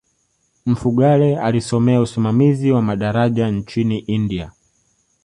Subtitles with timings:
[0.65, 4.51] mfugale alisomea usimamizi wa madaraja nchini india